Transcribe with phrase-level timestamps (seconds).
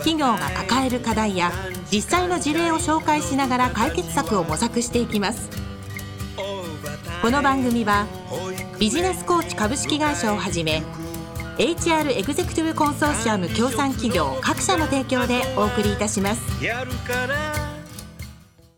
[0.00, 1.52] 企業が抱える課題や
[1.92, 5.48] 実際の事例を紹介しながら解決策を模索していきます。
[7.22, 8.06] この番組は
[8.78, 10.82] ビジネスコーチ株式会社をはじめ
[11.58, 16.40] HR エグゼクティブコンソーシアム協賛企業各社の提供でお送りいたします。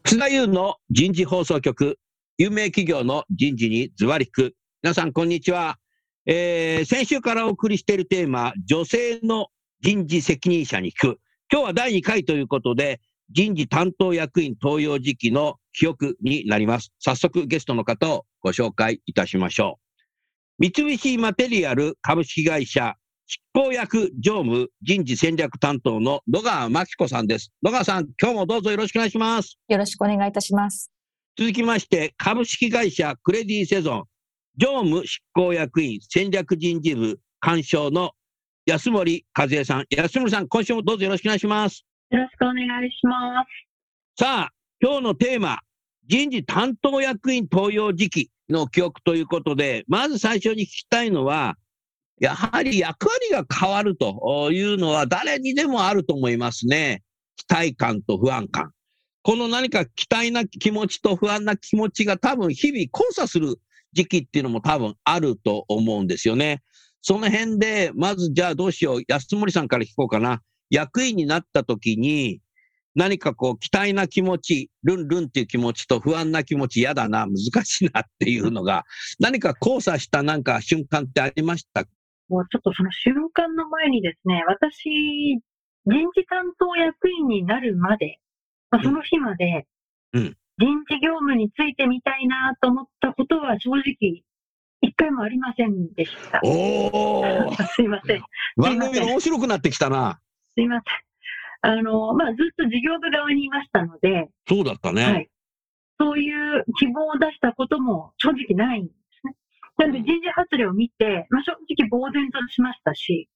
[0.05, 1.99] 津田優の人事放送局
[2.39, 4.55] 有名企業の人事にズバリく。
[4.83, 5.79] 皆さんこんにちは。
[6.27, 9.47] えー、先週からお送りしているテーマ、女性の
[9.83, 11.19] 人事責任者に聞く。
[11.51, 16.93] 今日は第2回ということで、人事担当役員登用時期の記憶になります。
[17.01, 19.81] 早速ゲストの方をご紹介いたしましょ
[20.61, 20.71] う。
[20.71, 22.95] 三菱マテリアル株式会社
[23.27, 27.51] 執行役常務人事戦略担当の野川真紀子さんです。
[27.63, 29.59] 野川さん、今日もどうぞよろしくお願いします。
[29.67, 30.93] よろしくお願いいたします。
[31.37, 34.05] 続きまして、株式会社クレディセゾン
[34.59, 38.13] 常務執行役員戦略人事部干渉の
[38.65, 39.87] 安森和恵さん。
[39.91, 41.85] 安森さん、今週もどうぞよろしくお願いします。
[42.11, 43.45] よろしくお願いしま
[44.17, 44.23] す。
[44.23, 45.59] さあ、今日のテーマ、
[46.07, 51.57] 人事担当役員登用時期の記憶ということで、まず最初に聞きたいのは、
[52.21, 57.03] やはり役割が変わるというのは誰にでもあると思いますね。
[57.37, 58.71] 期待感と不安感。
[59.25, 63.57] この何か期待な気持ちと不安な気持ちが多分日々交差する
[63.93, 66.63] 時期っていうのも多分あると思うんですよね。
[67.03, 69.03] その辺で、まずじゃあどうしよう。
[69.07, 70.41] 安森さんから聞こうかな。
[70.71, 72.41] 役員になった時に、
[72.95, 78.85] 何かこう、期待な気持ち、ルンルンっていう気持ちと不安な気持ち、嫌だな、難しいなっていうのが、
[79.19, 81.85] 何か交差したなんか瞬間ってありました？
[82.29, 84.89] もうちょっとその瞬間の前にですね、私、
[85.87, 88.21] 人事担当役員になるまで、
[88.71, 89.67] まあ、その日まで、
[90.13, 94.23] うん、人事業務についてみたいなと思ったことは正直、
[94.83, 96.41] 一回もありませんでした。
[96.45, 98.23] おすいません。
[98.57, 100.21] 番組が面白くなってきたな。
[100.55, 100.81] すいま
[101.63, 101.73] せん。
[101.75, 104.29] あの、まあ、ずっと事業部側にいましたので。
[104.49, 105.05] そうだったね。
[105.05, 105.29] はい。
[106.01, 109.35] そういう希望を出したことも正直ないんですね。
[109.79, 113.29] なので人事発令を見て、まあ、正直呆然としましたし。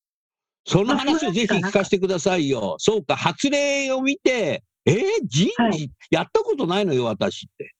[0.64, 2.74] その話をぜひ聞かせてくださいよ。
[2.78, 7.75] そうか、発令を見て、えー、人事、やったことないのよ、私って。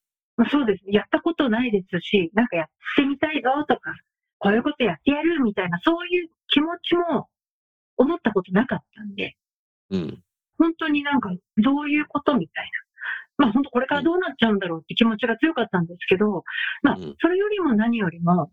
[0.51, 0.85] そうです。
[0.89, 2.67] やったことないですし、なんかやっ
[2.97, 3.95] てみたいぞとか、
[4.39, 7.29] こういうことやってやるみたいな、そういう気持ちも
[7.97, 9.37] 思ったことなかったんで、
[9.91, 10.23] うん、
[10.59, 12.71] 本当になんかどういうことみたいな。
[13.39, 16.45] まあ本当これからどうなっちゃうんだろうって気持ちが強かったんですけど、
[16.83, 18.51] まあそれよりも何よりも、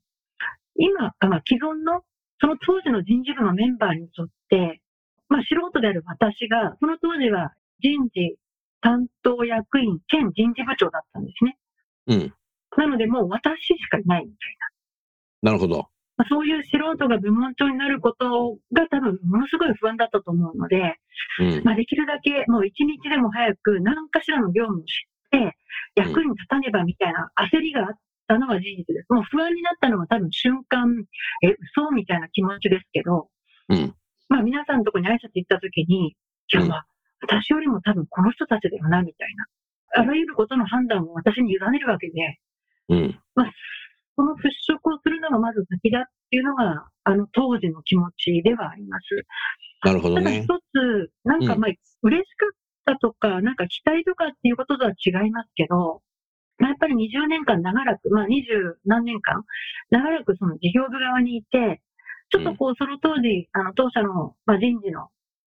[0.75, 2.01] 今、まあ既存の
[2.39, 4.81] その当時の人事部のメンバーにとって、
[5.29, 8.37] まあ素人である私が、その当時は人事
[8.81, 11.57] 担当役員兼人事部長だったんですね。
[12.07, 12.33] うん。
[12.77, 14.57] なので、もう私しかいないみたい
[15.41, 15.51] な。
[15.51, 15.87] なるほど。
[16.15, 20.95] まあ、そういう素人が部門長になることが多分ものすごい不安だったと思うので、
[21.39, 25.57] うん、まあ、できるだけもう一日でも早く何かしらの業務を知って
[25.95, 27.87] 役に立たねばみたいな焦りがあっ
[28.27, 29.11] たのは事実です。
[29.11, 30.85] もう不安になったのは多分瞬間、
[31.41, 33.29] え、嘘みたいな気持ちですけど、
[33.69, 33.95] うん、
[34.29, 36.15] まあ皆さんのところに挨拶行った時に、い
[36.55, 36.85] やまあ、
[37.21, 39.45] 私よりも多分この人たちだよな、みたいな。
[39.95, 42.39] あらゆることの判断を私に委ねるわけで、
[42.89, 43.19] うん。
[43.35, 43.51] まあ、
[44.15, 49.05] その払拭をするのがまず先だっていうのが、あの当時の気持ちではあります。
[49.83, 50.23] なるほどね。
[50.23, 52.49] ただ一つ、なんかまあ、うん、嬉しかっ
[52.85, 56.01] たとか、なんか期待とかっていうこととは違いますけど、
[56.59, 59.43] まあ、やっぱり20年間長らく、まあ20何年間、
[59.89, 61.81] 長らくその事業部側にいて、
[62.29, 65.09] ちょっとこう、その当時、あの、当社の、まあ、人事の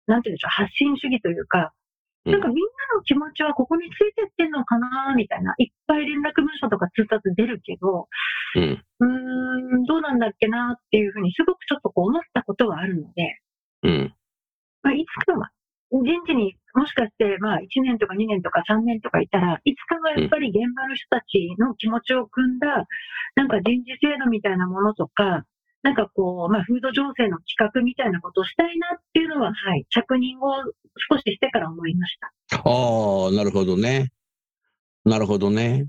[0.07, 1.73] なんていうんでしょう、発信主義というか、
[2.31, 5.53] なんかみんなの気持ちはここについてってんのかな、みたいな。
[5.57, 8.07] いっぱい連絡文書とか通達出るけど、
[8.55, 13.39] うん、うーん、どうなんだっけなっていうふうにすごくちょっとこう思ったことはあるので、
[13.83, 14.13] うん。
[14.83, 15.51] まあ、いつかは、
[15.91, 22.85] 人事にもしかしてまあ1年とか2年とか3年とかいたら、いつかはやっぱり現場の人たちの気持ちを組んだ、
[23.35, 25.43] なんか人事制度みたいなものとか、
[25.83, 30.51] なんかこう、まあ、風土情勢の企画みたいなことをしたいなっていうのは、はい、着任を
[31.11, 32.57] 少ししてから思いました。
[32.57, 34.09] ああ、なるほどね。
[35.05, 35.87] なるほどね。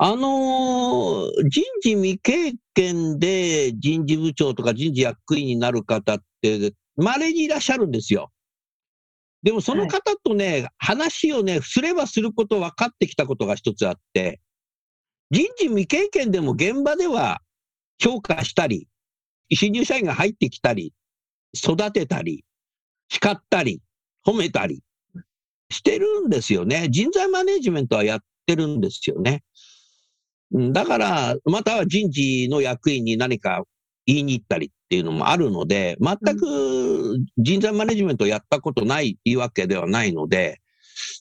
[0.00, 8.30] あのー、人事未経験で人事部長とか人事役員になる方って、稀にいらっしゃるんですよ。
[9.42, 14.40] でもその方とね、話をね、すればすること分かってきたことが一つあって、
[15.30, 17.40] 人事未経験でも現場では
[18.00, 18.88] 評価したり、
[19.50, 20.92] 新入社員が入ってきたり、
[21.54, 22.44] 育てたり、
[23.08, 23.80] 叱ったり、
[24.26, 24.82] 褒めたり
[25.70, 26.88] してるんですよね。
[26.90, 29.42] 人材マネジメントはやってるんですよね。
[30.52, 33.64] だから、または人事の役員に何か
[34.06, 40.60] 言いに行ったりっていうのもあるので、全く人材マネジメントをやったことないわけではないので、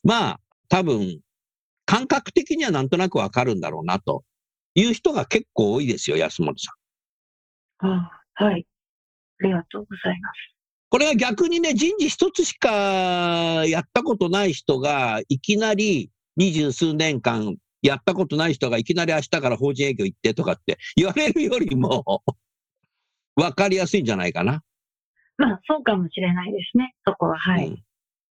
[0.03, 0.39] まあ、
[0.69, 1.19] 多分、
[1.85, 4.23] 感覚的にはなんとなくわかるんだろうなと
[4.75, 6.71] いう人が結構多いですよ、安本さ
[7.85, 7.87] ん。
[7.89, 8.65] ああはい。
[9.41, 10.35] ありがとうございます。
[10.89, 12.69] これは逆にね、人事一つしか
[13.65, 22.23] やったことない人が、いきなり二十数年間やったことない人がいきなり明日から法人営業行ってとかって言われるよりも、
[23.35, 24.63] わかりやすいんじゃないかな。
[25.37, 26.95] まあ、そうかもしれないですね。
[27.05, 27.37] そこは。
[27.37, 27.67] はい。
[27.67, 27.83] うん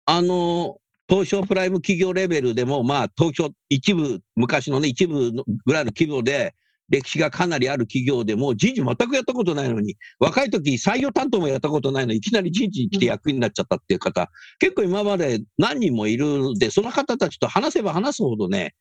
[0.06, 6.54] あの、東証プライム企業レベルでも、まあ、東証一部、昔のね、一部のぐらいの規模で、
[6.88, 18.74] 歴史がかなりある企業でも、人事全くやったことないのに、若い時採用担当もやったことないのに、いきなり人事に来て役員になっちゃったっていう方、結構今まで何人もいるんで、その方たちと話せば話すほどね、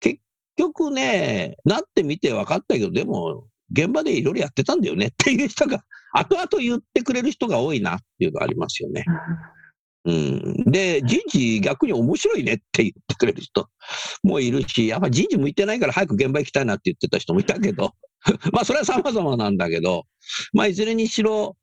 [0.00, 0.20] 結
[0.56, 5.82] 局ね、なってみて分かったけど、でも、現場でいろいろやってたんだよねっていう人が、
[6.12, 9.04] 後々言ってくれる人が多いなっていうのがありますよね。
[10.06, 13.68] うん、で、人事逆に面白いねって言ってくれる人
[14.22, 17.92] もいるし、やっぱ人事向いてないから早く現場行きたいなって言ってた人もいたけど、
[18.52, 20.04] まあそれは様々なんだけど、
[20.52, 21.56] まあいずれにしろ、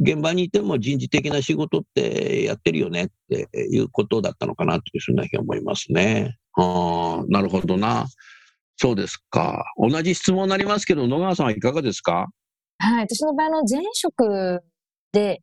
[0.00, 6.36] 現場にいても人事的な仕事ってやってるよねっていうことだったのかなっていうふうに思いますね。
[6.56, 8.06] ああ、なるほどな。
[8.76, 9.64] そうですか。
[9.76, 12.28] 同じ質問になりますけど、野川さんはいかがですか？
[12.78, 13.08] はい。
[13.08, 14.62] 私の場合の前職
[15.12, 15.40] で、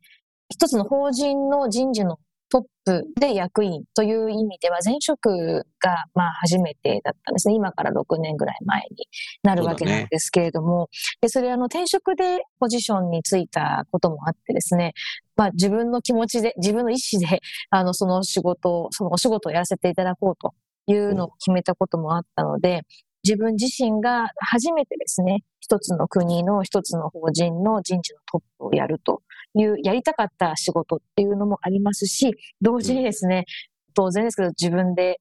[0.48, 2.18] 一つの法人の人事の
[2.56, 7.54] トップで役員という意味では、前職がまあ初めてだったんですね。
[7.54, 9.08] 今から6年ぐらい前に
[9.42, 10.88] なるわけなんですけれども、
[11.20, 14.94] でそれあの転職でポジションについたこともあってですね、
[15.36, 20.54] まあ自分の気持ちで、自分の意思で、 あの、その仕事を、そのお仕事をやらせていただこうと
[20.86, 22.82] いうのを決めたこともあったので、
[23.22, 29.20] 自分自身が初めてですね、一つの国の一つの法人の人事のトップをやると。
[29.56, 33.46] いう、やりたかった仕事っていうのもありますし、同時にですね、
[33.94, 35.20] 当然ですけど自分で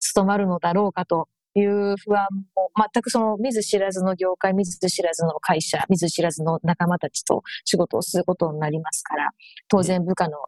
[0.00, 2.26] 務まるのだろうかという不安
[2.56, 9.30] も、全くその見ず知らずの業界、見ず知らずの会社、見ず知らずの仲間たちと仕事をすることになりますから、
[9.68, 10.38] 当然部下の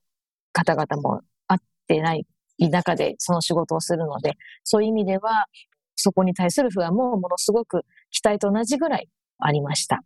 [0.53, 2.27] 方々も会ってない
[2.59, 4.33] 中でその仕事をするので、
[4.65, 5.47] そういう意味では、
[5.95, 10.03] そこに対する不安もものすごく期待と同じぐらいありました。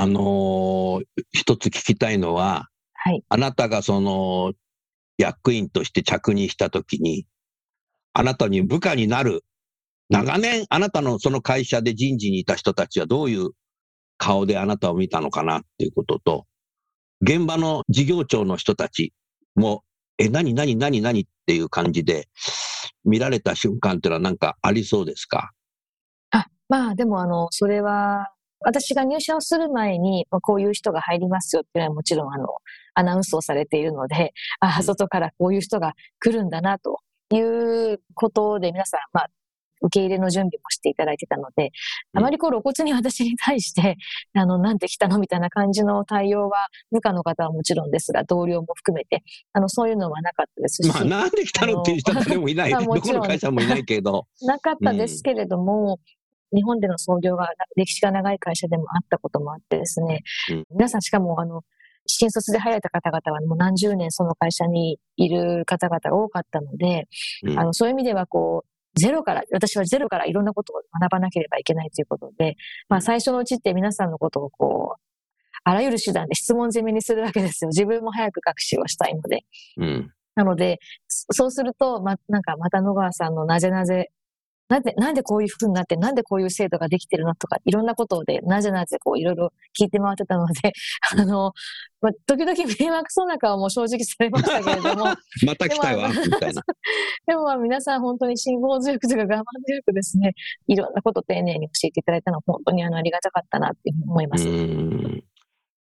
[0.00, 3.24] あのー一つ聞きたいのは、はい。
[3.28, 4.52] あなたがその
[5.16, 7.26] 役員として着任したときに、
[8.12, 9.44] あなたに部下になる、
[10.08, 13.50] 長年あなたのその会社で人事にいた人たちはどういう
[14.18, 16.46] 顔であなたを見たのかなっていうことと、
[17.20, 19.12] 現場の事業長の人たち
[19.56, 19.82] も、
[20.16, 22.28] え、何何何何っていう感じで
[23.04, 25.50] 見られた瞬間っていうのはなんかありそうですか？
[26.30, 28.28] あ、まあでもあの、それは、
[28.60, 32.48] 私が入社をする前に、まあこういう人が入りますよっていうのはもちろんあの、
[32.94, 37.00] アナウンスをされているので、あ、外からこういう人が来るんだなと
[37.34, 39.28] いうことで皆さん、まあ、
[39.82, 41.70] 受け入れの準備もしていただいてたので、
[42.14, 43.96] あまりこう露骨に私に対して、
[44.34, 49.22] あの、なんで来たのみたいな感じの対応は、部下の方はもちろんですが、同僚も含めて、
[49.52, 52.70] あの、そういうのはなかったですし、まあ、なんで来たのっていう人もいない。
[52.72, 54.26] まあどこの会社もいないけど。
[54.42, 56.00] なかったですけれども、
[56.54, 61.62] 日本での創業が歴史が長い会社でもあったこともあってですね、うん皆さんしかもあの、
[62.06, 67.06] 新卒で入られた方々はもう何十年その会社にいる方々が多かったので、
[67.42, 72.56] うんあの、そういう意味ではこう、ゼロから、私はゼロからいろんなことを学ばなければいけないということで、
[72.88, 75.00] まあ最初のうちって皆さんのことをこう、
[75.64, 77.68] あらゆる手段で質問攻めにするわけですよ。
[77.68, 79.40] 自分も早く学習をしたいので。
[79.76, 80.10] うん。
[80.34, 80.78] なので、
[81.08, 84.10] そそうすると、ま、なんかまた野川さんのなぜなぜ、
[84.68, 90.72] なんで、なんでこういう風になって、なんでこういう制度ができてるのとか、いろんなことで、なぜなぜこういろいろ聞いて回ってたので、
[91.12, 91.52] あの、
[92.00, 95.04] ま、時々迷惑そうな顔も正直されましたけれども、
[95.46, 96.62] また来たわ、みたいな。
[97.26, 100.34] でもまあ皆さん本当に辛抱強くというか我慢強くですね、
[100.66, 104.48] いろんなことを丁寧に教えていただいたのは本当にあのありがたかったなっていうふうに思います。
[104.48, 105.24] うん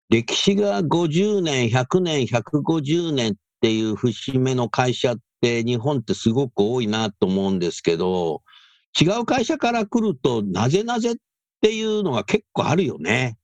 [0.10, 8.44] 歴史が50年、100年、150年っていう節目の会社って日本ってすごく多いなと思うんですけど、
[9.00, 11.16] 違う会社から来るとなぜなぜっ
[11.62, 13.38] ていうのが結構あるよね。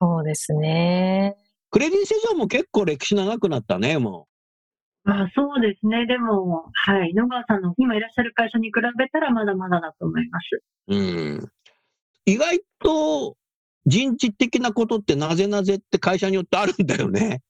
[0.00, 1.36] そうですね。
[1.70, 4.26] クレディ・セゾンも結構歴史長くなったね、も
[5.04, 6.06] まあそうですね。
[6.06, 7.14] でも、はい。
[7.14, 10.62] 野川さんの今いらっしゃる会社に比べたらまだまだだと思います。
[10.88, 11.48] うん。
[12.26, 13.36] 意外と
[13.86, 17.40] 人事的なことってなぜなぜって会社によってあるんだよね。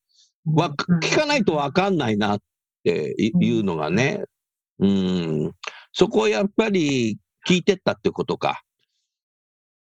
[0.46, 2.40] わうん聞かないとわかんないなっ
[2.84, 4.24] ていいうのがね。
[4.78, 5.52] うん。
[5.92, 8.62] そこをやっぱり聞いてったってことか。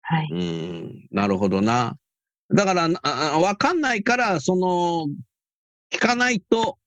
[0.02, 0.28] はい。
[0.32, 1.06] うん。
[1.10, 1.96] なるほどな。
[2.52, 5.06] だから、わかんないから、その、
[5.92, 6.78] 聞かないと、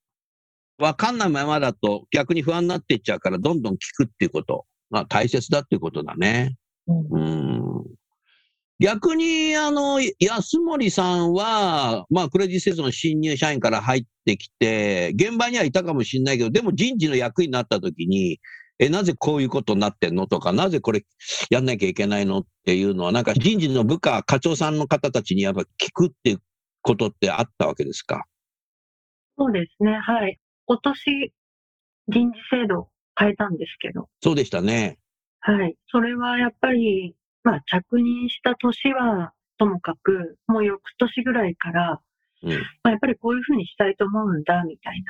[0.78, 6.56] わかんないままだと逆に不安になっていっちゃうから、どんどん聞くっていうことが大切だっていうことだね。
[6.88, 7.84] うんうん
[8.80, 18.40] 逆に、あの、安森さんは、まあ、クレジット施設の新入社員から入ってきて、現場にはいたかもしれないけど、でも人事の役員になった時に、
[18.80, 20.28] え、なぜこういうことになってんの？
[20.28, 21.06] とか、なぜこれ
[21.50, 22.40] やんなきゃいけないの？
[22.40, 26.42] っていうのは、なんか人事の部下、課長さんの方たちにやっぱ聞くっていう
[26.82, 28.26] ことってあったわけですか？
[29.38, 29.94] そうですね。
[29.94, 30.40] はい。
[30.66, 31.34] 今年、
[32.08, 35.00] 人事制度を変えたんですけど、そうでしたね。
[35.40, 35.76] はい。
[35.88, 42.00] それはやっぱり、まあ、着任した年はともかく、もう翌年ぐらいから、
[42.44, 42.52] うん。
[42.52, 45.04] まあ、やっぱりこういうふうにしたいと思うんだ、みたい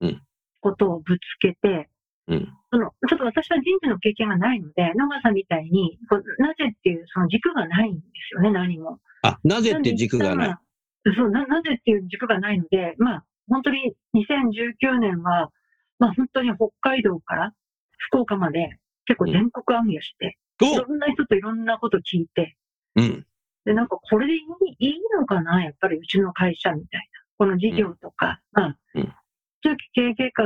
[0.00, 0.22] なうん
[0.60, 1.88] ことをぶつけて、
[2.28, 2.54] うん。
[2.70, 8.98] その、ちょっと私は人事の経験がないので、野川さんみたいに、こうなぜっていうその軸がないんですよね、何も。
[9.22, 10.56] あ、なぜっていう軸がない。
[11.16, 15.50] そうな、なぜっていう軸がないので、まあ、本当に2019年は、
[15.98, 17.52] まあ本当に北海道から
[17.96, 22.56] 福岡まで結構全国暗夜して、いろんな人といろんなこと聞いて、
[22.96, 23.26] おうん。
[23.64, 24.40] で、なんかこれでいい
[24.78, 27.18] いいのかな、やっぱりうちの会社みたいな。
[27.38, 29.14] この事業とか、まあうん、
[29.62, 30.44] 中期経営計画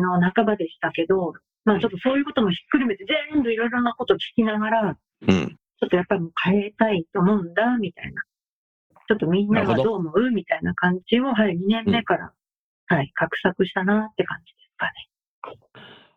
[0.00, 1.34] の半ばでしたけど、
[1.64, 4.96] まあちょっとそういうこともひっくるめて全部いろいろなこと聞きながら、
[5.28, 5.58] うん。
[5.80, 8.22] ちょっとやっぱりもう変えたいと思うんだ、みたいな。
[9.08, 12.32] ちょっとみんながどう思うみたいな感じを、はい、2年目から、
[12.86, 14.92] はい、画策したなって感じですかね。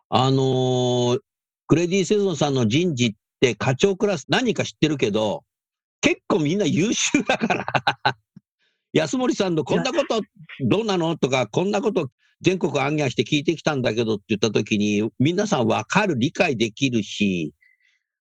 [0.08, 1.20] あのー
[1.68, 5.42] クレディ・セゾンさんの人事って課長クラス何人か知ってるけど、
[6.00, 7.66] 結構みんな優秀だから。
[8.96, 10.22] 安森さんのこんなこと
[10.66, 11.18] どうなの？
[11.18, 12.08] とか、こんなこと
[12.40, 17.52] 全国暗夜して聞いてきたんだけどって言った時に、皆さんわかる、理解できるし、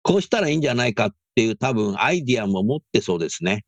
[0.04, 3.66] こうしたらいいんじゃないかっていう多分アイディアも持ってそうですね。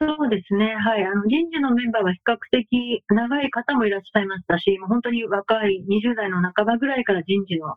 [0.00, 0.74] そうですね。
[0.76, 1.02] はい。
[1.02, 7.74] あの、人事のメンバーは比較的長い方もいらっしゃいましたし、もう本当に若い20代の半ばぐらいから人事の、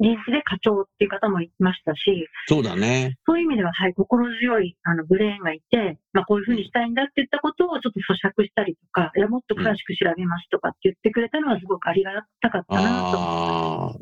[0.00, 3.16] 人事で課長っていう方もいましたし、そうだね。
[3.26, 12.86] そういう意味では、はい、心強い、あの、ブレーンがいて、まあ、こういうふうにしたいんだって言ったことをちょっと咀嚼したりとか、いや、もっと詳しく調べますとかって言ってくれたのはすごくありがたかったなと。
[12.88, 13.94] ああ。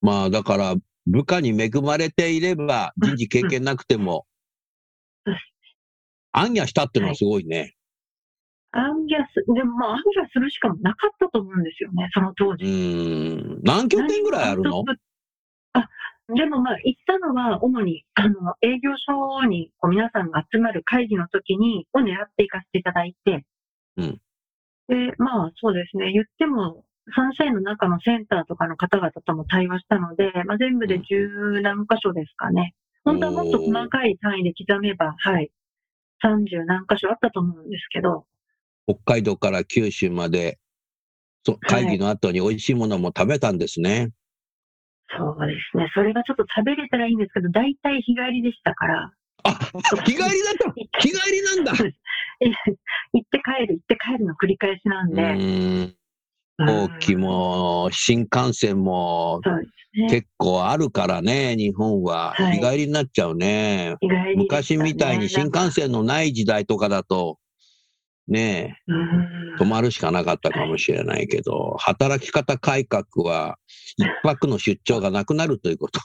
[0.00, 0.74] まあだから、
[1.06, 4.26] 部下に恵まれていれば、人事経験なくても
[5.26, 5.36] うん、
[6.32, 7.74] 暗夜したってのはすごいね。
[8.72, 12.64] アンギャス、でもまあ、アンギャするしかもなかったと思うんですよね、その当う時。
[12.66, 13.60] ーん。
[13.64, 14.84] 何拠点ぐらいあるの？
[14.86, 14.94] あ、
[16.34, 23.44] でもまあ、行ったのは、主に、あの、営業所にこう皆さんが集まる会議の時に、を狙って行かせていただいて、
[23.96, 24.20] うん。
[24.88, 26.84] で、まあ、そうですね、言っても、
[27.14, 32.74] サンシャインの中のセンターとかの方々とも対話したので、まあ、全部で十何箇所ですかね。
[33.04, 35.50] 本当はもっと細かい単位で刻めば、はい、
[36.24, 38.26] 30何箇所あったと思うんですけど、
[38.86, 40.58] 北海道から九州まで、
[41.44, 44.10] そ会議の後に美味しいものも食べたんですね。
[45.16, 49.12] そうですね、それがちょっと食べれたらいいんですけど、大体日帰りでしたから、
[49.44, 49.58] あ、
[50.04, 51.72] 日帰りだった 日帰りなんだ。
[53.12, 55.94] 行って帰る、行って帰るの繰り返しなんうで。
[56.58, 59.40] 飛行機も、新幹線も。
[60.08, 62.34] 結構あるからね、日本は。
[62.34, 62.58] はい。
[62.58, 63.96] 日帰りになっちゃうね。
[64.00, 64.34] 日帰りでしたね。
[64.36, 67.38] 昔みたいに新幹線のない時代とかだと、
[68.28, 69.56] ねえ、うん。
[69.58, 73.58] 泊まるしかなかったかもしれないけど、働き方改革は、
[74.04, 76.00] 一泊の出張がなくなるということ。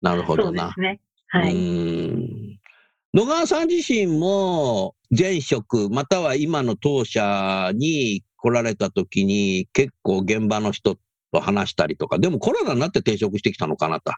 [0.00, 0.80] なるほどなそうです。
[0.80, 1.00] ね。
[1.28, 2.60] はうい。
[3.14, 10.96] 野川さん自身も前職または今の当社に来られた時に結構現場の人
[11.32, 14.12] と話したりとか、でもコロナになって転職してきたのかなと。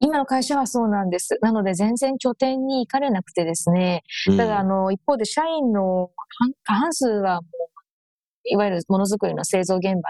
[0.00, 1.38] 今の会社はそうなんです。
[1.40, 4.02] なので全然拠点に行かれなくてですね。
[4.28, 7.70] うんただ、あの、一方で社員の半過半数はもう、
[8.44, 10.02] いわゆるものづくりの製造現場に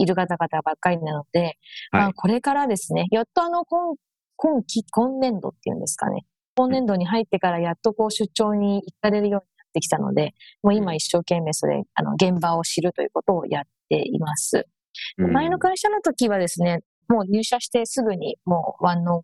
[0.00, 1.58] いる方々ばっかりなので、
[1.92, 3.96] まあ、これからですね、やっとあの、今、
[4.36, 6.24] 今期、今年度っていうんですかね。
[6.56, 14.66] 今年度に入ってからやっとこう出張に行かれるようになってきたので、もう今一生懸命それ、あの、現場を知るということをやっています。
[15.18, 19.22] うん前の会社の時はですね、もう入社してすぐにもうワンオンワンを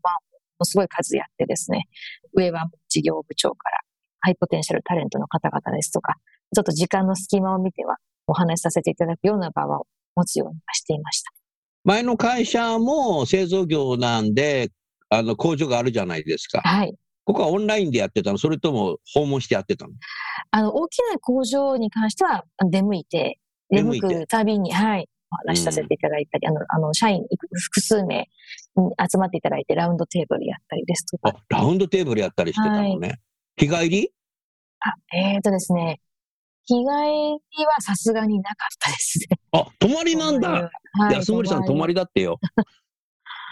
[0.58, 1.86] もすごい数やってですね、
[2.34, 3.78] 上は事業部長から
[4.20, 6.14] ハイポテンシャルタレントの方々ですとか、
[6.54, 7.96] ちょっと時間の隙間を見ては、
[8.28, 9.86] お話しさせていただくような場を
[10.16, 11.30] 持つようにはしていました。
[11.84, 14.70] 前の会社も製造業なんで、
[15.08, 16.60] あの工場があるじゃないですか。
[16.62, 16.96] はい。
[17.24, 18.38] ここはオンラインでやってたの？
[18.38, 19.92] それとも訪問してやってたの？
[20.50, 23.38] あの、大きな工場に関しては出向いて、
[23.70, 28.28] 出向くたびに、はい、お話しさせていただいたり、あの、あの、社員複数名
[28.76, 33.20] に集まっていただいて、ラウンドテーブルやったりですとあか。、ラウンドテーブルやったりしてたのね。
[33.56, 34.12] 日帰り？
[34.80, 36.00] あ、えーとですね、
[36.66, 39.38] 日帰りはさすがになかったですね。
[39.52, 40.70] あ、泊まりなんだ。
[40.92, 41.14] はい。
[41.14, 42.38] 安森さん泊まりりだってよ。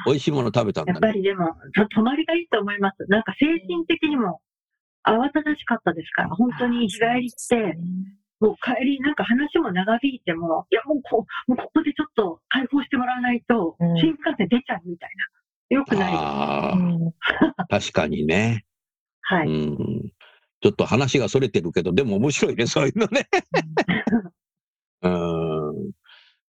[0.06, 0.98] 美味しいもの食べたんだね。
[1.00, 3.06] やっぱりでも、と泊まりがいいと思います。
[3.08, 4.40] なんか精神的にも
[5.04, 7.78] 慌ただしかったですから、本当に日帰りって、
[8.40, 15.24] もう帰り、なんか話も長引いても、いやもうこう、もうここでちょっと解放してもらわないとうん、新幹線出ちゃうみたいな。
[15.70, 16.14] よくない
[17.70, 18.64] 確かにね。
[19.22, 19.48] はい。
[19.48, 20.12] うん。
[20.64, 23.28] ちょっと話がそれてるけど、でも面白いね、そういうのね。
[25.02, 25.90] うん。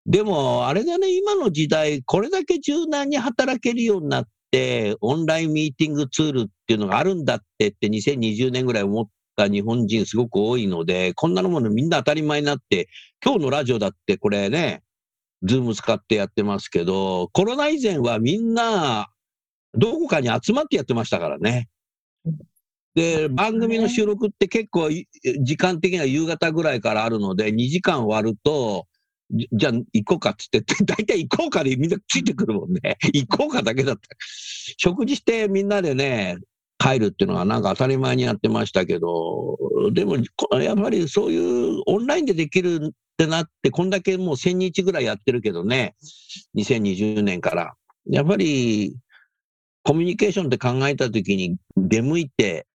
[0.05, 9.05] でも、あれだね、今の時代、これだけ柔軟に働けるようになって、オンラインミーティングツールっていうのがあるんだってって2020年ぐらい思っ
[9.35, 12.87] た日本人すごく多いので、こんなのものみんな当たり前になって、
[13.21, 14.81] 今日のラジオだってこれね、
[15.43, 19.09] ズーム使ってやってますけど、コロナ以前はみんな、
[19.73, 21.67] どこかに集まってやってましたからね。
[22.95, 25.07] で、番組の収録って結構い
[25.43, 28.87] 時間的には夕方ぐらいからあるので、2時間割ると、
[29.31, 32.97] じじゃあ行こうかっつって、 大体行こうかでみんなついてくるもんね。
[33.13, 34.01] 行こうかだけだった。
[34.77, 36.37] 食事してみんなでね、
[36.77, 39.57] 帰るっていうのがなんか当たり前にやってましたけど、
[39.91, 45.95] でもこやっぱりそういうオンラインでできるってなって、こんだけもう1000日ぐらいやってるけどね、
[46.55, 47.73] 2020年から。
[48.07, 48.95] やっぱり
[49.83, 52.67] コミュニケーションって考えたときに出向いて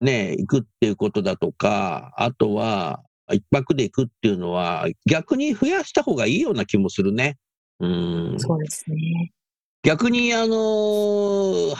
[0.00, 7.38] ね、行くっていうことだとか、あとは一泊で行くっていうのは逆に増やした方がいいような気もするね。
[7.80, 8.34] うん。
[8.38, 9.32] そうですね。
[9.82, 11.74] 逆にあのー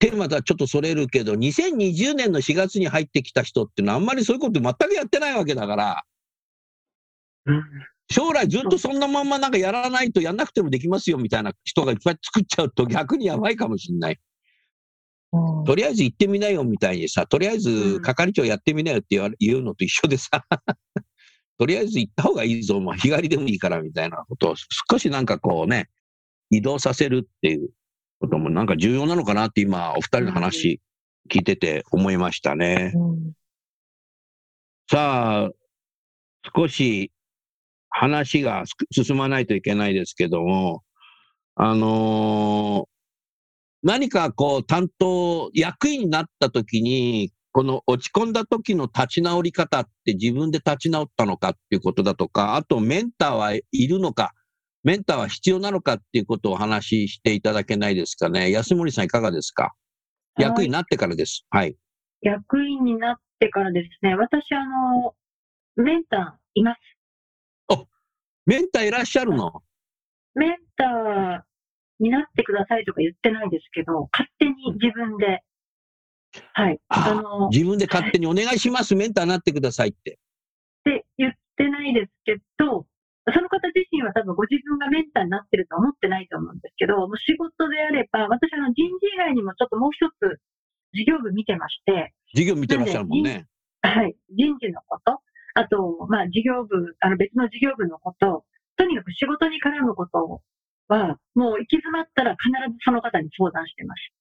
[0.00, 6.04] テーマとはちょっとそれるけど、2020年の4月に入ってきた人っていうのはあんまりそういうこと全くやってないわけだから、
[7.46, 7.62] うん
[8.10, 14.18] 将来ずっとそんなまんまなんかやらないとやんなくてもできますよみたいな人がいっぱい作っちゃうと逆にやばいかもしれない。
[15.32, 15.64] うん。
[15.64, 20.44] とりあえず行ってみなよみたいにさ、とりあえず係長やってみなよって言言うのと一緒でさ、
[21.58, 25.88] とりあえず行った方がいいぞ、まあ、日帰りでもいいからみたいなことを少しなんかこうね、
[26.50, 27.70] 移動させるっていう
[28.20, 30.80] こともなんか重要なのかなって今、お二人の話
[31.28, 32.92] 聞いてて思いましたね。
[32.94, 33.32] うん。
[34.90, 35.50] さあ、
[36.56, 37.12] 少し
[37.90, 40.82] 話がす進まないといけないですけども、
[41.56, 42.97] あのー
[43.82, 54.32] 何かこう担当、役員になった時に、この落ち込んだ時の立ち直り方って自分で立ち直ったのかっていうことだとか、あとメンターはいるのか、
[54.84, 58.50] メンターは必要なのかっていうことをお話ししていただけないですかね。
[58.50, 59.72] 安森さんいかがですか？
[60.38, 61.46] 役員になってからです。
[61.50, 61.76] はい。
[62.20, 65.14] 役員になってからですね、私、あの、
[65.76, 66.78] メンターいます。
[68.46, 69.62] メンターいらっしゃるの？
[70.34, 75.42] メンターになってくださいとか言ってないですけど、勝手に自分で、
[76.52, 80.18] はい、ああの、っ自分で勝手にお願いします、メンターになってくださいって。
[80.84, 82.86] て言ってないですけど、
[83.32, 90.40] その方自身は多分ご自分がメンターになってると思ってないと思うんですけど、もう仕事であれば、私あの人事以外にもちょっともう一つ
[90.94, 93.46] 事業部見てまして、授業見てらっしゃるもんね。
[93.82, 95.20] はい、人事のこと、
[95.54, 98.44] あと、まあ、事業部、あの別の事業部のこと、
[98.76, 100.42] とにかく仕事に絡むこと
[100.88, 104.12] は、もう行き詰まったら必ずその方に相談してます。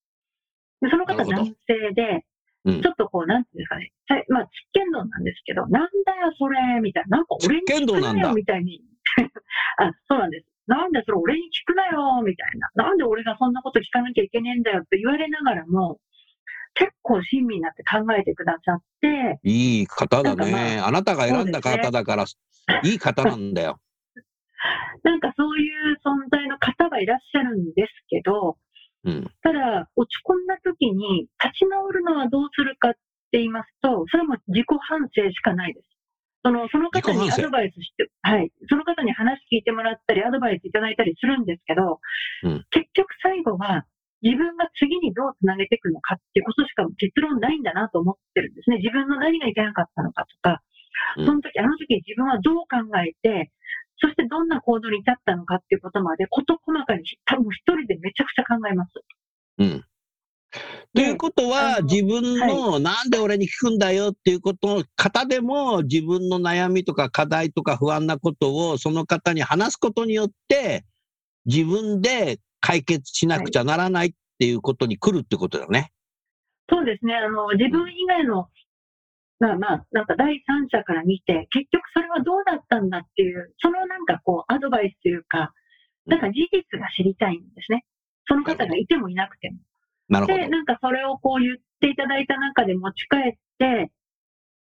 [0.82, 2.26] でその方男性で、
[2.66, 8.84] うんちょっとこう、なんていうんですかね、さまあ、つっけんどんなんですけど、なんだよそれ、みたいな、なんか俺に聞くなよ、みたいに。
[9.80, 10.48] あ、そうなんです。
[10.68, 12.70] なんでそれ俺に聞くなよ、みたいな。
[12.76, 16.00] なんで俺がそんなこと聞かなきゃいけねえんだよって言われながらも、
[16.74, 20.78] 結構親身になって考えてくださって、いい方だね。
[20.78, 22.26] まあなたが選んだ方だから、
[22.84, 23.80] いい方なんだよ。
[25.04, 28.58] なんかそういう存在の方はいらっしゃるんですけど、
[29.04, 29.32] うん。
[29.42, 32.94] ただ、落ち込んだ時に立ち直るのはどうするかっ
[33.32, 35.88] て言いますと、それはもう自己反省しかないです。
[36.44, 42.00] そのその方にアドバイスして、はい、その方に話聞いてもらったり、アドバイスいただいたりするんですけど、
[42.44, 43.86] うん結局最後は
[44.22, 48.78] 自分が次にどうつなげていくのかっていうことしか結論ないんだなと思ってるんですね。
[48.78, 50.62] 自分の何がいけなかったのかとか、
[51.18, 52.66] うんその時、あの時自分はどう考
[52.98, 53.52] えて、
[54.00, 58.92] そしてどんな行動に至ったのかっていうことまで、事細かに多分一人でめちゃくちゃ考えます。
[59.60, 59.86] うん。
[60.94, 70.86] ということは、自分の、なんで俺に聞くんだよっていうことの方でも、自分の悩みとか課題とか不安なことをその方に話すことによって、
[71.46, 75.92] 自分で解決しなくちゃならないっていうことに来るってことだよね。
[76.70, 77.14] そうですね。
[77.16, 78.48] あの、自分以外の、
[79.40, 85.54] まあまあ、なんか第三者から見て、結局それはどうだったんだっていう、そのなんかこう、アドバイスというか、
[86.06, 87.86] なんか事実が知りたいんですね。
[88.28, 89.58] その方がいてもいなくても。
[90.10, 90.48] なるほどで、。
[90.48, 93.92] なんかそれをこう言っていただいた中で持ち帰って、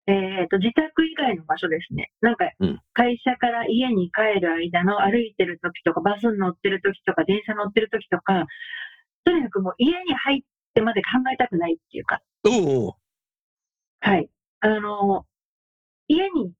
[0.05, 2.11] えっ、と、自宅以外の場所ですね。
[2.19, 8.45] なんかうん、会社から家に帰る間の歩いてる時とか、バスに乗ってる時とか、電車乗ってる時とか、
[9.23, 10.41] とにかくもう家に入っ
[10.73, 12.95] てまで考えたくないっていうか、おお
[14.01, 14.29] はい。
[14.63, 15.25] あの、
[16.07, 16.53] 家に、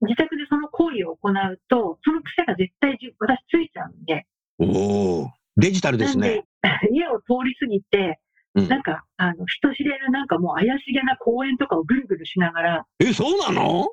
[0.00, 4.26] 自宅でその行為を行うと、その癖が絶対じ私ついちゃうんで、
[4.58, 6.44] おおデジタルですね。
[6.92, 8.20] 家を通り過ぎて、
[8.54, 13.88] うんなんか、あの、人知れぬなんかもう怪しげな公園とかをぐるぐるしながら、え、そうなの？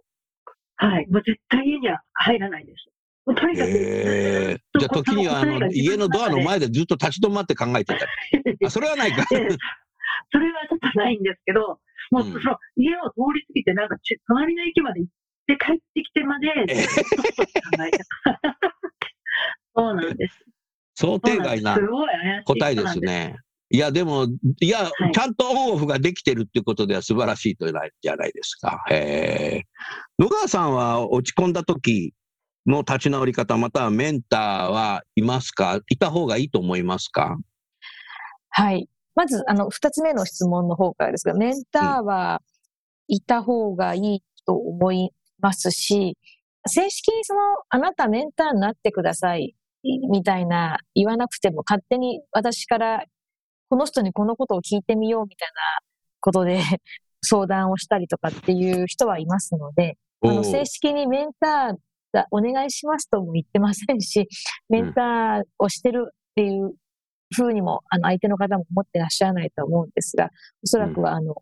[0.77, 1.07] はい。
[1.07, 2.87] もう絶対家には入らないです。
[3.25, 8.57] もうとにかく、ええじゃあ時にはあの家のドアの前でずっと立ち止まって考えてたり。
[8.65, 9.25] あ、それはないか。
[10.39, 11.79] でそれはちょっとないんですけど、
[12.11, 15.11] もううんその家を通り過ぎて、なんかち隣の駅まで行っ
[15.47, 16.47] て帰ってきてまで。
[19.75, 20.45] そうなんです。
[20.95, 21.77] 想定外な
[22.45, 23.37] 答えですね。
[23.69, 24.27] いや、でも、
[24.61, 28.85] いや、はいちゃんとオンオフができてるっていうことでは素晴らしいとじゃないですか。
[28.89, 29.63] へえ。
[30.19, 32.13] 野川さんは落ち込んだ時
[32.65, 35.81] の立ち直り方、またはメンターはいますか？
[35.89, 37.37] いた方がいいと思いますか？
[38.49, 38.87] はい。
[39.15, 42.41] まず、あの、二つ目の質問の方からですが、メンターは
[43.07, 46.17] いた方がいいと思いますし、
[46.67, 53.05] 正式にその、あなたメンターになってください、みたいな言わなくても、勝手に私から、
[53.69, 55.61] この人にこのことを聞いてみようみたいな
[56.19, 56.59] ことで
[57.23, 61.75] 相談をしたりとかっていう人はいますので、あの正式にメンター
[62.13, 64.27] がお願いしますとも言ってませんし、
[64.69, 66.73] メンターをしてるっていう
[67.33, 70.29] ふうにも、あの、相手の方も思ってらっしゃらないと思うんですが、
[70.63, 71.35] おそらくは、あの、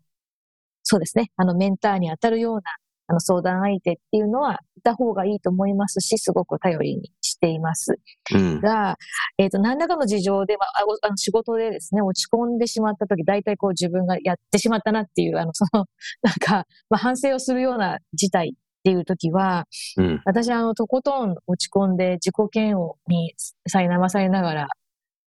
[0.82, 2.62] そうですね、あの、メンターに当たるような、
[3.06, 7.98] あの、相談相手っていうのは、いた方がいいと思いますし、すごく頼りにしています。
[8.34, 8.60] うん。
[8.60, 8.96] が、
[9.38, 15.86] えっ、と、何らかの事情で、まあ、あの仕事でですね、落ち込んでしまったとき、大体こう自分がやってしまったなっていう、あの、 その、
[16.22, 19.66] なんか、まあ、反省をするような事態っていうときは、
[19.96, 20.22] うん。
[20.24, 23.34] 私、あの、とことん落ち込んで自己嫌悪に
[23.70, 24.68] 苛まされながら、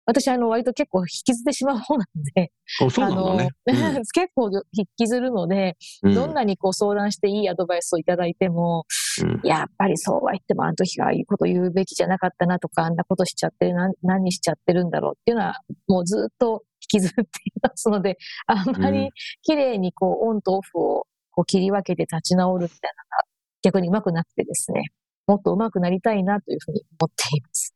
[0.06, 3.50] 私、あの、割と結構引きずってしまう方なんで、おそうあの、なのね。
[4.14, 8.84] 結構引きずるので、うんどんなにこう相談していいアドバイスをいただいても、
[9.22, 17.24] うんやっぱりそうは言ってもあの時がああいうこと言うべきじゃなかったなとか、あんなことしちゃって何何しちゃってるんだろうっていうのは、もうずっと引きずってい
[17.62, 18.16] ますので、
[18.46, 19.10] あんまうんり
[19.42, 23.24] 綺麗にこうオンとオフをこう切り分けて立ち直るみたいなのが
[23.62, 24.84] 逆に上手くなくてですね、
[25.26, 27.74] もっと上手くなりたいなというふうに思っています。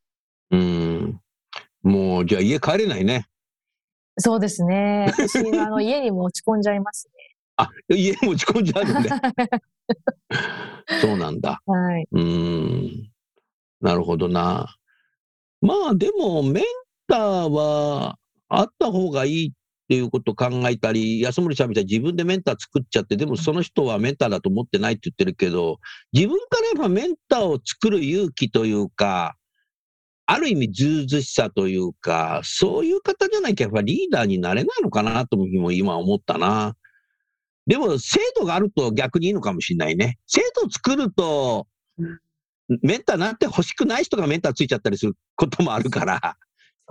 [0.53, 1.21] うん。
[1.83, 3.27] もう、じゃあ家帰れないね。
[4.19, 5.07] そうですね。
[5.09, 7.09] 私はあの 家にも落ち込んじゃいます
[7.57, 9.11] あ、家持ち込んじゃうんで。
[9.11, 9.21] ね。
[11.01, 11.61] そうなんだ。
[11.66, 12.07] はい。
[12.11, 13.11] うーん。
[13.81, 14.77] なるほどな。
[15.61, 16.64] まあでも、メン
[17.07, 19.53] ターはあった方がいいっ
[19.88, 25.79] ていうことを考えたり、安森さんみたいに自分でメンター作っちゃって、でもその人はメンターだと思ってないって言ってるけど、
[26.12, 29.37] 自分からやっぱメンターを作る勇気というか、
[30.33, 36.77] ある意味ずうずうしさというか、そういう方じゃなきゃやっぱリーダーになれないのかなとも今思ったな。
[37.66, 40.19] でも、制度があると逆にいいのかもしれないね。
[40.29, 41.66] 制度を作ると、
[42.83, 46.37] メンターなって欲しくない人がメンターついちゃったりすることもあるから、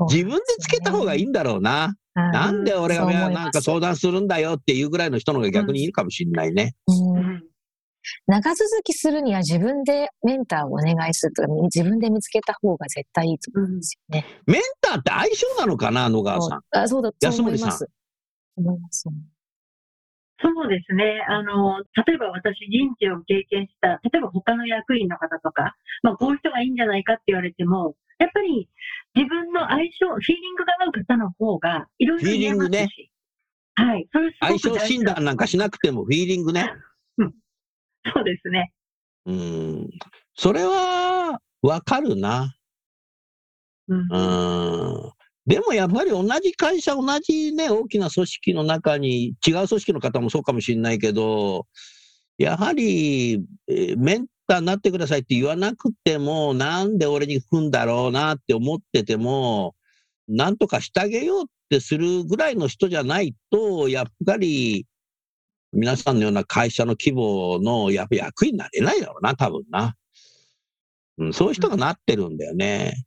[0.10, 1.72] 自分でつけた方がいいんだろうな。
[1.72, 1.94] はい
[2.34, 6.76] なんで俺がなんか相談するんだよっていうぐらいの人の方が逆にいいかもしれないね。
[6.88, 7.49] うんうん
[8.28, 14.26] 長続きするには自分でメンターをお願いするとか、自分で見つけた方が絶対いいと思うんですよね。
[14.46, 16.62] メンターって相性なのかな、野川さん？
[16.72, 17.90] あそうだ、そう安森さん思います。
[18.58, 19.04] 思います。
[20.42, 21.26] そうですね。
[21.28, 28.70] あの、例えば私人事を経験した、例えば他の役員の方とか、まあこういう人がいいんじゃないかって言われても、やっぱり
[29.16, 32.72] 自分の相性、フィーリングが合う方の方がいろいろ言えますし。
[32.72, 32.88] フィーリングね
[33.76, 34.08] はい。
[34.12, 36.72] それす相性診断なんかしなくてもフィーリングね。
[38.14, 38.72] そうですね。
[39.26, 39.90] うん。
[40.36, 42.56] それは、わかるな。
[43.88, 45.12] うんうん。
[45.46, 51.66] でもやっぱり同じ会社、同じね、大きな組織の中に、違う組織の方もそうかもしれないけど、
[52.38, 59.76] やはり、えーメンターになってくださいって言わなくても、なんで俺に聞くんだろうなって思ってても、
[60.28, 64.86] なんとかしてあげようってするぐらいの人じゃないと、やっぱり、
[65.72, 69.96] 皆さんのような会社の規模のやっぱ役員になれないだろうな、多分な。
[71.18, 73.06] うん、そういう人がなってるんだよね。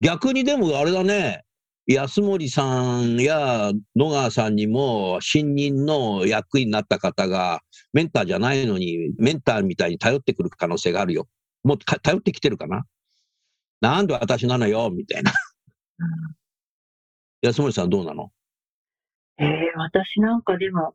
[0.00, 1.44] 逆にでもあれだね、
[1.86, 7.62] 安森さんや野川さんにも新任の役員になった方が
[7.94, 11.26] メンターじゃないのにメンターみたいに頼ってくる可能性があるよ。
[11.64, 12.84] もう頼ってきてるかな
[13.80, 15.32] なんで私なのよみたいな。
[17.40, 18.30] 安森さんどうなの？
[19.38, 20.94] えー、私なんかでも、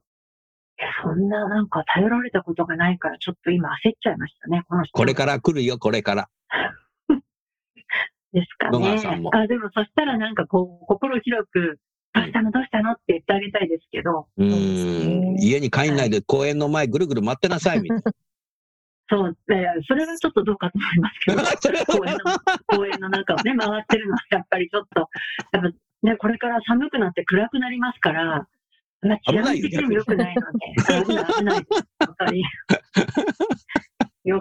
[1.03, 4.91] そんななんか頼られたことがないからちょっと今焦っちゃいましたね、この人。
[4.93, 6.29] これから来るよ、これから。
[8.33, 8.99] ですかね。
[9.33, 11.79] あでもそしたらなんかこう、心広く、
[12.13, 12.51] どうしたの？
[12.51, 12.91] どうしたの？
[12.93, 14.27] って言ってあげたいですけど。
[14.37, 15.35] うん。
[15.39, 18.03] 家に帰んないで公園の前ぐるぐる待ってなさい、みたいな。
[19.09, 21.41] そう、えー、それはちょっとどうかと思いますけど、
[21.99, 22.19] 公園の
[22.67, 25.09] 公園の中をね、回ってるのはやっぱりちょっと、
[25.51, 25.69] やっぱ
[26.03, 28.47] ね、これから寒くなって暗くなりますから、
[29.03, 31.03] まあ、治安的にも良くないので、
[31.37, 31.63] 危ない、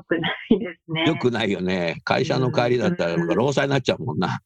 [0.04, 1.04] くないですね。
[1.06, 2.00] よくないよね。
[2.04, 4.40] 会社の帰りだったら、労災になっちゃうもんな。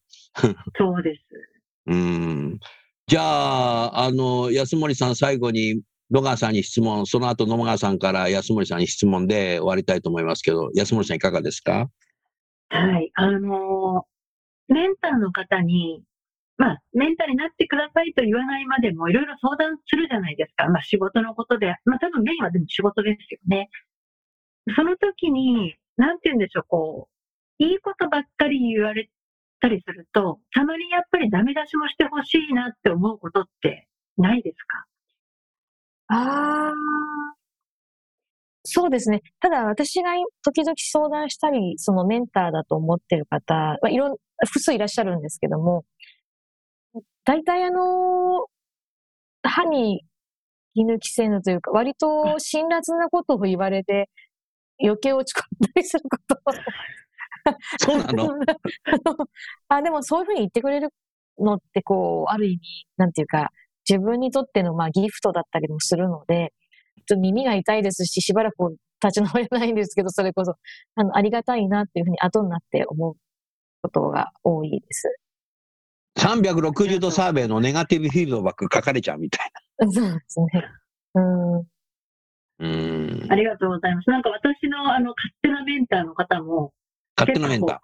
[0.77, 1.21] そうです。
[1.87, 2.59] うん。
[3.07, 11.89] じゃあ、あの、安森さん、最後に野川さんに質問、その後野川さんから安森さんに質問で終わりたいと思いますけど、安森さんいかがですか？
[12.69, 13.11] はい。
[13.15, 14.05] あの
[14.67, 16.03] メンターの方に、
[16.57, 20.67] まあ、メンターになってくださいと言わないまでも、いろいろ相談するじゃないですか。
[20.69, 21.75] まあ、仕事のことで。
[21.85, 23.69] まあ、多分メインはでも仕事ですよね。
[24.75, 27.09] その時に、なんて言うんでしょう、こ
[27.59, 29.09] う、いいことばっかり言われ
[29.59, 34.85] たりすると、たまにやっぱりダメ出しもしてほしいなって思うことってないですか？
[36.09, 36.73] ああ、
[38.63, 39.21] そうですね。
[39.39, 40.11] ただ私が
[40.43, 45.85] 時々相談したり、そのメンターだと思ってる方、まあ、いろん、複数いらっしゃるんですけども、
[47.27, 48.45] 大体あの、
[49.43, 50.01] 歯に
[50.73, 54.09] 気抜きせぬというか、割と辛辣なことを言われて、
[54.81, 56.39] 余計落ち込んだりすること
[57.79, 58.29] そうなの
[59.67, 60.89] あでもそういうふうに言ってくれる
[61.37, 62.59] のって、こう、ある意味、
[62.95, 63.51] なんていうか、
[63.89, 66.53] 自分にとってのまあギフトだったりもするので、
[67.07, 70.55] ちょっと耳が痛いですし、しばらく立ち直れないんですけど、それこそ、
[70.95, 73.15] あの、ありがたいなっていうふうに後になって思う
[73.81, 75.13] ことが多いです。
[76.17, 79.91] 360度サーベイのネガティブフィードバック書かれちゃうみたいな。
[79.91, 80.47] そうですね。
[81.15, 81.57] うん。
[82.59, 84.09] うんありがとうございます。
[84.09, 86.73] なんか私のあの勝手なメンターの方も、
[87.15, 87.77] 勝手なメンター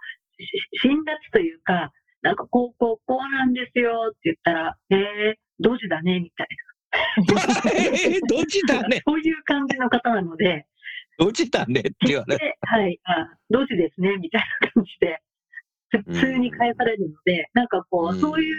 [0.82, 1.92] 辛辣というか、
[2.22, 7.72] なんかこう、こう、こうなんですよって言ったら、えー、ドジだね、みたいな。
[7.74, 9.02] えー、ドジだね。
[9.06, 10.66] そういう感じの方なので、
[11.18, 12.58] ドジだねって言われて。
[12.62, 15.22] はい、あ、ドジですね、みたいな感じで、
[16.00, 18.56] 普通に返されるので、なんかこう、そういう、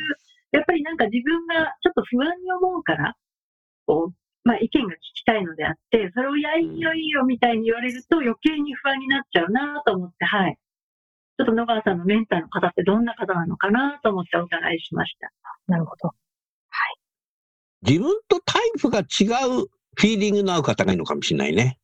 [0.53, 3.15] やっぱりなんか自分がちょっと不安に思うから、
[3.87, 10.57] こう、まあ意見が聞きたいのであって、それをやいいよいいよみたいに言われると余計に不安になっちゃうなと思って、はい。
[11.37, 15.33] ちょっと野川さんのメンターの方ってどんな方なのかなと思ってお伺いしました。
[15.67, 16.09] なるほど。
[16.09, 17.91] はい。
[17.91, 19.67] 自分とタイプが違う
[19.97, 21.79] フィーリングの合う方がいいのかもしれないね。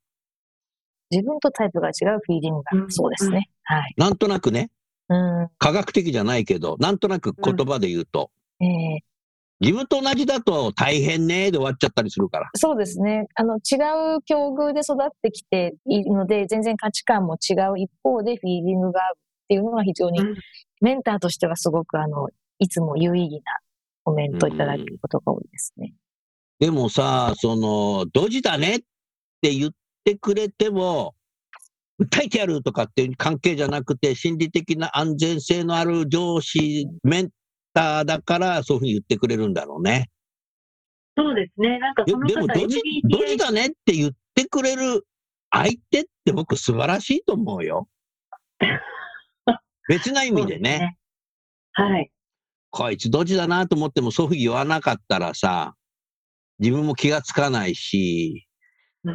[1.09, 3.49] 自分とタイプが違うフィーリングが、うん、そうですね。
[3.63, 3.93] はい。
[3.97, 4.69] なんとなくね。
[5.11, 5.49] うん。
[5.57, 8.31] 科学的じゃないけど、なんとなく言葉で言うと。
[8.59, 9.11] うん、ええー
[9.61, 12.49] 自分と同じだと大変ねで終わっちゃったりするから。
[12.55, 13.27] そうですね。
[13.35, 13.77] あの、違
[14.17, 19.19] う境遇で育ってきているので、全然価値観も違う一方でフィーリングが合うっ
[19.49, 20.19] ていうのは非常に、
[20.81, 23.41] メンターとしてはすごくあの、いつも有意義な
[24.03, 25.93] コメントいただくことが多いですね。
[26.59, 28.79] でもさ、その、ドジだねっ
[29.43, 29.71] て言っ
[30.03, 31.13] てくれても、
[32.01, 37.29] 訴えてやるとかっていう関係じゃなくて、心理的な安全性のある上司、メン
[37.73, 40.09] ターだから、そういうふうに言ってくれるんだろうね。
[41.15, 41.77] そうですね。
[41.77, 45.05] なんかそのでもドジ、ドジだねって言ってくれる
[45.51, 47.87] 相手って僕素晴らしいと思うよ。
[49.89, 50.79] 別な意味でね。
[50.79, 50.97] ね
[51.73, 52.11] はい。
[52.71, 55.75] こいつドジだなと思ってもそういうふうに言わなかったらさ、
[56.59, 58.47] 自分も気がつかないし、
[59.03, 59.09] う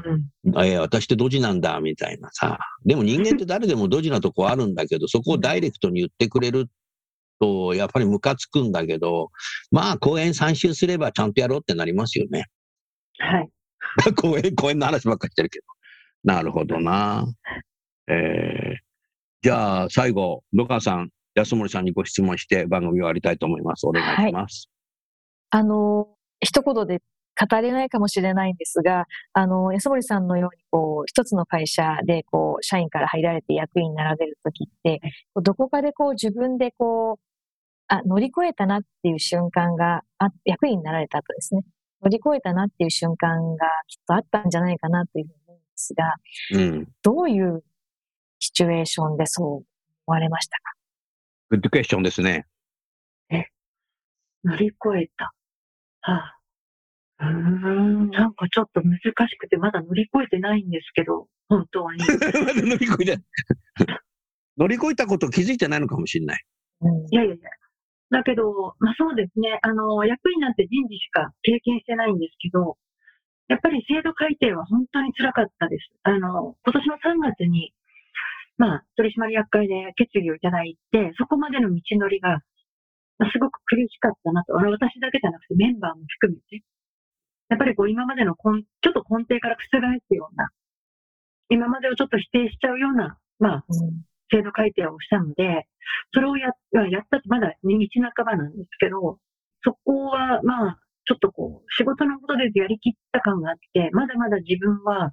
[0.50, 2.58] ん、え私ってドジなんだ、みたいなさ。
[2.84, 6.66] でも人間って誰でもドジなとこあるんだけど、 そこをダイレクトに言ってくれる
[7.40, 9.30] と、やっぱりムカつくんだけど、
[9.70, 12.46] まあ、公演3周すればちゃんとやろうってなりますよね。
[13.18, 13.48] はい。
[14.16, 15.64] 公演、公演の話ばっかりしてるけど。
[16.24, 17.26] なるほどな。
[18.08, 18.76] えー、
[19.42, 23.86] じゃあ、最後、野川さん、安森さんにご質問して番組を終わりたいと思います。
[23.86, 24.68] お願いします。
[25.50, 26.08] はい、あの、
[26.40, 27.02] 一言で
[27.38, 35.00] 語れないかもしれないんですが、あの、安森さんのように、こう、一つの会社で、こう、社員から入られて役員になられるときって、
[35.42, 37.22] どこかでこう、自分でこう、
[37.88, 41.62] あ、乗り越えたなっていう瞬間があ、役員になられた後ですね。
[42.02, 46.14] 乗り越えたなっていう瞬間がきっとあったんじゃないかなというふうに思うんですが、
[46.52, 46.88] うん。
[47.02, 47.62] どういう
[48.38, 49.64] シチュエーションでそう思
[50.06, 50.72] われましたか？
[51.50, 52.46] グッドクエスチョンですね。
[54.44, 55.32] 乗り越えた。
[56.02, 56.35] はあ、
[57.20, 61.98] うーん、なんかちょっと難しくて、まだ乗り越えてないんですけど、本当に。
[62.44, 63.22] まだ乗り越えて
[64.56, 66.44] 乗り越えたこと気づいてないのかもしれない。
[66.80, 67.50] うんいやいやいや。
[68.10, 69.58] だけど、まあそうですね。
[69.62, 72.76] あの、役員なんて人事しか経験してないんですけど、
[73.48, 75.90] やっぱり制度改定は本当に辛かったです。
[76.02, 77.72] あの、今年の3月に、
[78.58, 82.40] まあ、取締役会で決議をいただいて、そこまでの道のりが、
[83.18, 84.58] まあすごく苦しかったなと。
[84.58, 86.64] あの私だけじゃなくてメンバーも含めて。
[87.48, 89.68] やっぱりこう今までの根ちょっと根底から覆
[90.08, 90.50] すような、
[91.48, 95.66] 今までをちょっと否定しちゃうような、まあ、うん制度改定をしたので、
[96.12, 96.48] それをや
[96.90, 97.70] やったってまだ道
[98.16, 99.18] 半ばなんですけど、
[99.62, 105.12] そこはまあ、ちょっとこう、仕事のことでやりきった感があって、まだまだ自分は、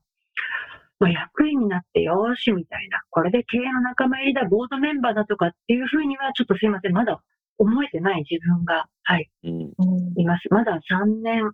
[1.00, 7.22] まあ、役員になってよーし、みたいな、これで経営の仲間入りだ、ボードメンバーだとかっていうふうには、ちょっとすいません、まだ
[7.58, 9.52] 思えてない自分が、はい、うん。
[9.52, 10.48] うんいます。
[10.50, 11.52] まだ3年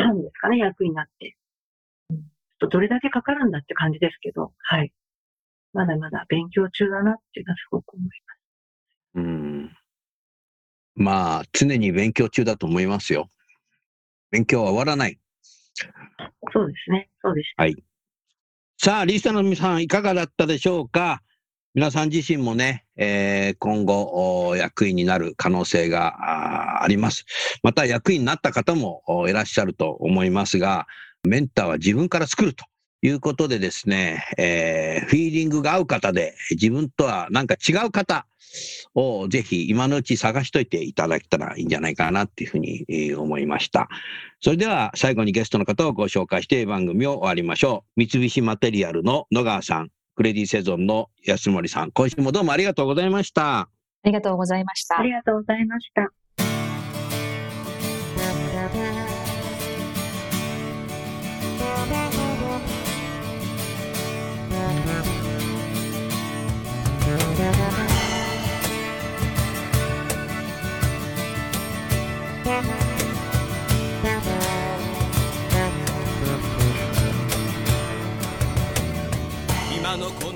[0.00, 1.36] 半ですかね、役員になって。
[2.10, 2.20] ちょっ
[2.60, 4.92] とどれだけかかるんだって感じですけど、はい。
[5.72, 8.16] まだまだ勉強中だなっていうのはすごく思います。
[9.16, 9.76] うん。
[10.94, 13.28] まあ、常に勉強中だと思いますよ。
[14.30, 15.18] 勉強は終わらない。
[16.52, 17.10] そうですね。
[17.22, 17.66] そうでした。
[18.78, 21.22] さあ、リスナーの皆さん、いかがだったでしょうか？
[21.74, 26.16] 皆さん自身もね、えー今後、お役員になる可能性が
[26.86, 27.24] あります。
[27.64, 30.86] また、役員になった方もおいらっしゃると思いますが、
[31.24, 32.64] メンターは自分から作ると
[33.02, 38.26] いうことでですね、えーフィーリングが合う方で、自分とはなんか違う方
[38.94, 43.88] をぜひ今のうち探しといていただけたらいいんじゃないかなっていうふうにえー思いました。
[44.40, 48.00] それでは最後にゲストの方をご紹介して番組を終わりましょう。
[48.04, 53.58] 三菱マテリアルの野川さん、クレディセゾンの安森さん、今週もどうもありがとうございました。
[53.58, 53.68] あ
[54.04, 55.02] りがとうございましたあ。
[55.02, 56.25] りがとうございました。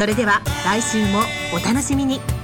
[0.00, 1.20] それでは来週も
[1.52, 2.39] お楽しみに。